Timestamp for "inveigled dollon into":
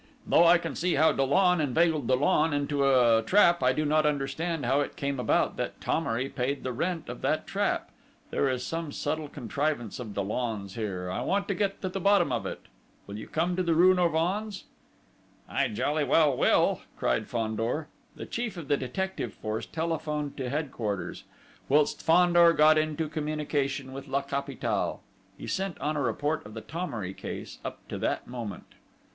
1.61-2.87